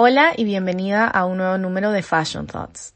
[0.00, 2.94] Hola y bienvenida a un nuevo número de Fashion Thoughts.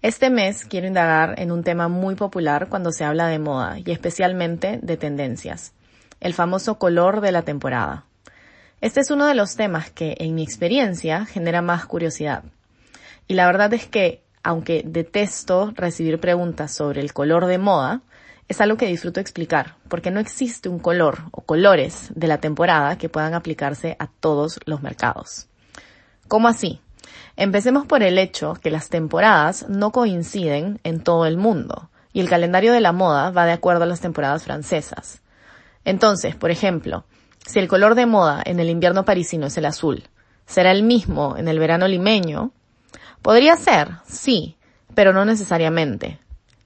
[0.00, 3.90] Este mes quiero indagar en un tema muy popular cuando se habla de moda y
[3.90, 5.74] especialmente de tendencias,
[6.20, 8.06] el famoso color de la temporada.
[8.80, 12.44] Este es uno de los temas que, en mi experiencia, genera más curiosidad.
[13.26, 18.00] Y la verdad es que, aunque detesto recibir preguntas sobre el color de moda,
[18.48, 22.96] es algo que disfruto explicar, porque no existe un color o colores de la temporada
[22.96, 25.47] que puedan aplicarse a todos los mercados.
[26.28, 26.80] ¿Cómo así?
[27.36, 32.28] Empecemos por el hecho que las temporadas no coinciden en todo el mundo y el
[32.28, 35.22] calendario de la moda va de acuerdo a las temporadas francesas.
[35.84, 37.04] Entonces, por ejemplo,
[37.46, 40.04] si el color de moda en el invierno parisino es el azul,
[40.46, 42.52] ¿será el mismo en el verano limeño?
[43.22, 44.56] Podría ser, sí,
[44.94, 46.18] pero no necesariamente.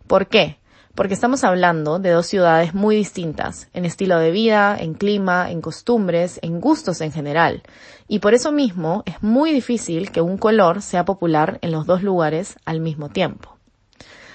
[0.06, 0.59] ¿Por qué?
[0.95, 5.60] Porque estamos hablando de dos ciudades muy distintas, en estilo de vida, en clima, en
[5.62, 7.62] costumbres, en gustos en general.
[8.09, 12.02] Y por eso mismo es muy difícil que un color sea popular en los dos
[12.02, 13.56] lugares al mismo tiempo.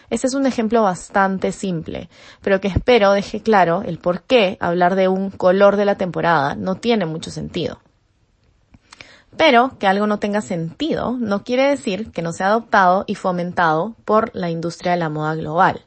[0.09, 2.09] Este es un ejemplo bastante simple,
[2.42, 6.56] pero que espero deje claro el por qué hablar de un color de la temporada
[6.56, 7.80] no tiene mucho sentido.
[9.36, 13.95] Pero que algo no tenga sentido no quiere decir que no sea adoptado y fomentado
[14.06, 15.86] por la industria de la moda global.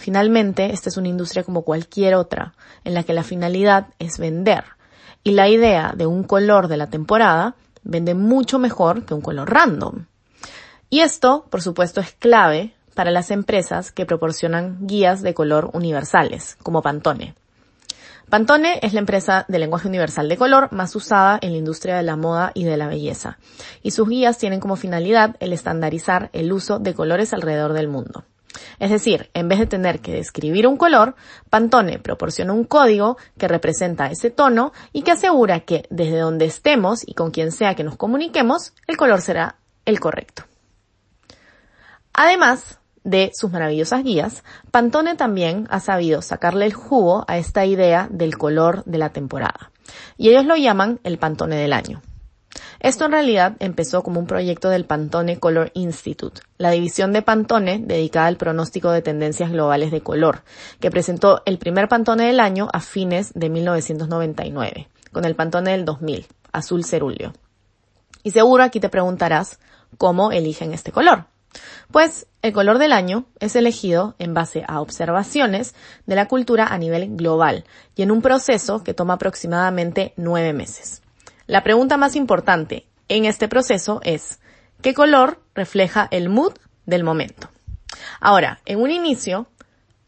[0.00, 4.64] Finalmente, esta es una industria como cualquier otra, en la que la finalidad es vender.
[5.22, 9.50] Y la idea de un color de la temporada vende mucho mejor que un color
[9.50, 10.06] random.
[10.88, 16.56] Y esto, por supuesto, es clave para las empresas que proporcionan guías de color universales,
[16.62, 17.34] como Pantone.
[18.30, 22.04] Pantone es la empresa de lenguaje universal de color más usada en la industria de
[22.04, 23.36] la moda y de la belleza,
[23.82, 28.24] y sus guías tienen como finalidad el estandarizar el uso de colores alrededor del mundo.
[28.80, 31.14] Es decir, en vez de tener que describir un color,
[31.50, 37.06] Pantone proporciona un código que representa ese tono y que asegura que desde donde estemos
[37.06, 40.44] y con quien sea que nos comuniquemos, el color será el correcto.
[42.14, 48.08] Además de sus maravillosas guías, Pantone también ha sabido sacarle el jugo a esta idea
[48.10, 49.70] del color de la temporada.
[50.16, 52.00] Y ellos lo llaman el Pantone del año.
[52.80, 57.78] Esto en realidad empezó como un proyecto del Pantone Color Institute, la división de Pantone
[57.78, 60.44] dedicada al pronóstico de tendencias globales de color,
[60.80, 65.84] que presentó el primer Pantone del año a fines de 1999, con el Pantone del
[65.84, 67.34] 2000, azul cerúleo.
[68.22, 69.60] Y seguro aquí te preguntarás
[69.98, 71.26] cómo eligen este color.
[71.92, 75.74] Pues el color del año es elegido en base a observaciones
[76.06, 77.64] de la cultura a nivel global
[77.94, 81.02] y en un proceso que toma aproximadamente nueve meses.
[81.50, 84.38] La pregunta más importante en este proceso es,
[84.82, 86.52] ¿qué color refleja el mood
[86.86, 87.50] del momento?
[88.20, 89.48] Ahora, en un inicio,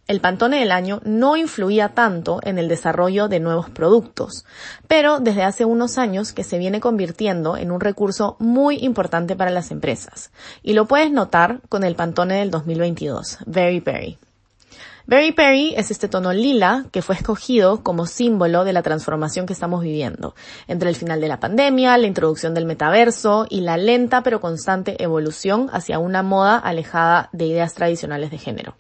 [0.07, 4.45] el Pantone del año no influía tanto en el desarrollo de nuevos productos,
[4.87, 9.51] pero desde hace unos años que se viene convirtiendo en un recurso muy importante para
[9.51, 10.31] las empresas.
[10.63, 14.17] Y lo puedes notar con el Pantone del 2022, Very Berry.
[15.07, 19.53] Berry Perry es este tono lila que fue escogido como símbolo de la transformación que
[19.53, 20.35] estamos viviendo,
[20.69, 25.03] entre el final de la pandemia, la introducción del metaverso y la lenta pero constante
[25.03, 28.77] evolución hacia una moda alejada de ideas tradicionales de género.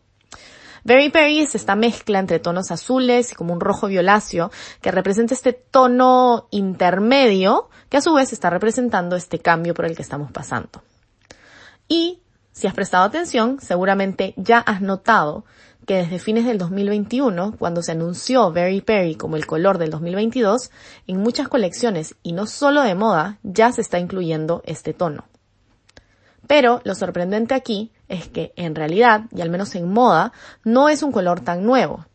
[0.84, 4.50] Berry Perry es esta mezcla entre tonos azules y como un rojo violáceo
[4.80, 9.96] que representa este tono intermedio que a su vez está representando este cambio por el
[9.96, 10.82] que estamos pasando.
[11.88, 12.22] Y
[12.52, 15.44] si has prestado atención, seguramente ya has notado
[15.86, 20.70] que desde fines del 2021, cuando se anunció Very Perry como el color del 2022,
[21.06, 25.24] en muchas colecciones, y no solo de moda, ya se está incluyendo este tono.
[26.46, 30.32] Pero lo sorprendente aquí es que en realidad, y al menos en moda,
[30.64, 32.06] no es un color tan nuevo.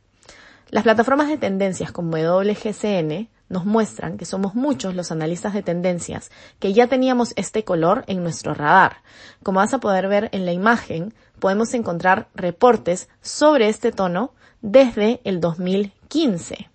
[0.69, 6.31] Las plataformas de tendencias como WGCN nos muestran que somos muchos los analistas de tendencias
[6.59, 8.97] que ya teníamos este color en nuestro radar.
[9.43, 15.21] Como vas a poder ver en la imagen, podemos encontrar reportes sobre este tono desde
[15.23, 16.69] el 2015.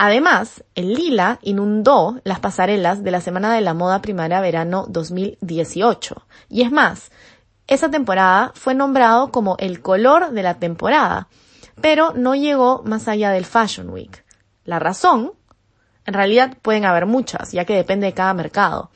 [0.00, 6.24] Además, el lila inundó las pasarelas de la Semana de la Moda Primavera-Verano 2018.
[6.48, 7.10] Y es más,
[7.66, 11.28] esa temporada fue nombrado como el color de la temporada,
[11.80, 14.24] pero no llegó más allá del Fashion Week.
[14.64, 15.32] La razón,
[16.06, 18.90] en realidad pueden haber muchas, ya que depende de cada mercado.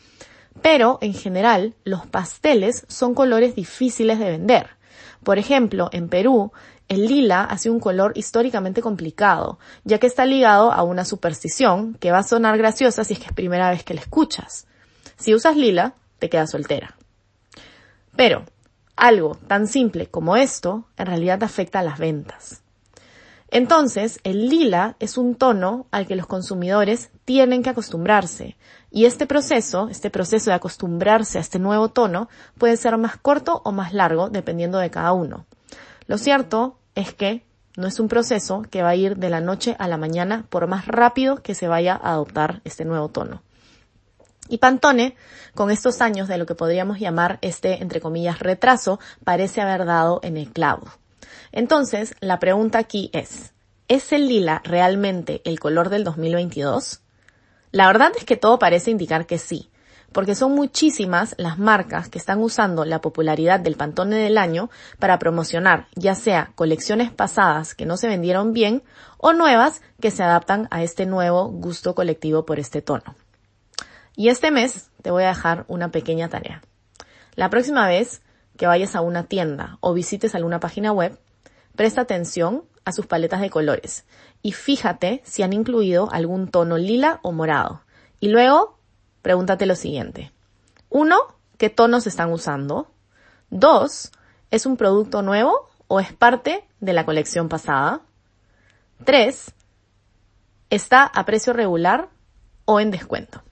[0.63, 4.71] Pero, en general, los pasteles son colores difíciles de vender.
[5.25, 6.53] Por ejemplo, en Perú,
[6.89, 12.13] el lila hace un color históricamente complicado, ya que está ligado a una superstición que
[12.13, 14.67] va a sonar graciosa si es que es primera vez que la escuchas.
[15.17, 16.97] Si usas lila, te quedas soltera.
[18.15, 18.45] Pero,
[18.95, 22.62] algo tan simple como esto, en realidad afecta a las ventas.
[23.55, 28.57] Entonces, el lila es un tono al que los consumidores tienen que acostumbrarse.
[28.91, 33.61] Y este proceso, este proceso de acostumbrarse a este nuevo tono, puede ser más corto
[33.67, 35.45] o más largo dependiendo de cada uno.
[36.07, 37.45] Lo cierto es que
[37.77, 40.67] no es un proceso que va a ir de la noche a la mañana por
[40.67, 43.43] más rápido que se vaya a adoptar este nuevo tono.
[44.49, 45.15] Y Pantone,
[45.55, 50.21] con estos años de lo que podríamos llamar este, entre comillas, retraso, parece haber dado
[50.23, 50.87] en el clavo.
[51.53, 53.53] Entonces, la pregunta aquí es,
[53.89, 57.01] ¿es el lila realmente el color del 2022?
[57.71, 59.71] La verdad es que todo parece indicar que sí,
[60.13, 65.19] porque son muchísimas las marcas que están usando la popularidad del Pantone del año para
[65.19, 68.83] promocionar ya sea colecciones pasadas que no se vendieron bien
[69.19, 73.15] o nuevas que se adaptan a este nuevo gusto colectivo por este tono.
[74.15, 76.63] Y este mes te voy a dejar una pequeña tarea.
[77.35, 78.21] La próxima vez
[78.57, 81.19] que vayas a una tienda o visites alguna página web,
[81.77, 84.05] Presta atención a sus paletas de colores
[84.43, 87.83] y fíjate si han incluido algún tono lila o morado.
[88.21, 88.79] Y luego,
[89.23, 90.33] pregúntate lo siguiente.
[90.91, 91.17] Uno,
[91.57, 92.91] ¿qué tonos están usando?
[93.51, 94.13] Dos,
[94.51, 98.03] ¿es un producto nuevo o es parte de la colección pasada?
[99.05, 99.55] Tres,
[100.69, 102.11] ¿está a precio regular
[102.67, 103.43] o en descuento?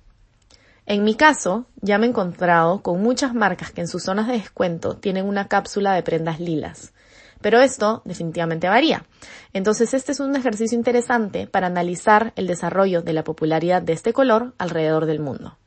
[0.90, 4.32] En mi caso, ya me he encontrado con muchas marcas que en sus zonas de
[4.32, 6.92] descuento tienen una cápsula de prendas lilas.
[7.40, 9.04] Pero esto definitivamente varía.
[9.52, 14.12] Entonces este es un ejercicio interesante para analizar el desarrollo de la popularidad de este
[14.12, 15.58] color alrededor del mundo.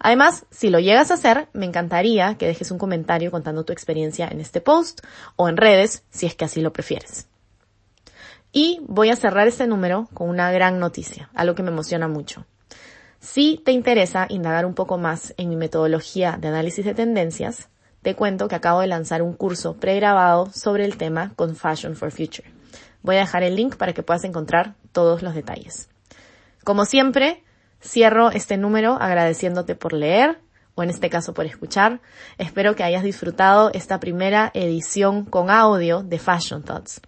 [0.00, 4.26] Además, si lo llegas a hacer, me encantaría que dejes un comentario contando tu experiencia
[4.26, 5.02] en este post
[5.36, 7.28] o en redes si es que así lo prefieres.
[8.50, 12.44] Y voy a cerrar este número con una gran noticia, algo que me emociona mucho.
[13.24, 17.70] Si te interesa indagar un poco más en mi metodología de análisis de tendencias,
[18.02, 22.10] te cuento que acabo de lanzar un curso pregrabado sobre el tema con Fashion for
[22.10, 22.46] Future.
[23.00, 25.88] Voy a dejar el link para que puedas encontrar todos los detalles.
[26.64, 27.42] Como siempre,
[27.82, 30.38] cierro este número agradeciéndote por leer
[30.74, 32.00] o en este caso por escuchar.
[32.38, 37.00] Espero que hayas disfrutado esta primera edición con audio de Fashion Thoughts.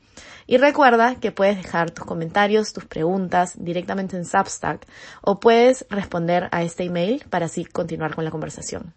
[0.46, 4.86] Y recuerda que puedes dejar tus comentarios, tus preguntas directamente en Substack
[5.20, 8.94] o puedes responder a este email para así continuar con la conversación.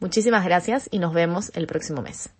[0.00, 2.30] Muchísimas gracias y nos vemos el próximo mes.